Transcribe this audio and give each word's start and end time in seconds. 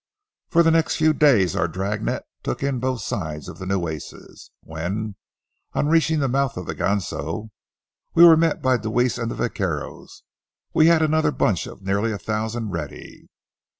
For 0.49 0.63
the 0.63 0.71
next 0.71 0.95
few 0.95 1.13
days 1.13 1.55
our 1.55 1.67
dragnet 1.67 2.23
took 2.41 2.63
in 2.63 2.79
both 2.79 3.01
sides 3.01 3.47
of 3.47 3.59
the 3.59 3.67
Nueces, 3.67 4.49
and 4.63 4.67
when, 4.71 5.15
on 5.73 5.89
reaching 5.89 6.21
the 6.21 6.27
mouth 6.27 6.57
of 6.57 6.65
the 6.65 6.73
Ganso, 6.73 7.51
we 8.15 8.23
were 8.25 8.35
met 8.35 8.63
by 8.63 8.77
Deweese 8.77 9.19
and 9.21 9.29
the 9.29 9.35
vaqueros 9.35 10.23
we 10.73 10.87
had 10.87 11.03
another 11.03 11.29
bunch 11.31 11.67
of 11.67 11.83
nearly 11.83 12.11
a 12.11 12.17
thousand 12.17 12.71
ready. 12.71 13.27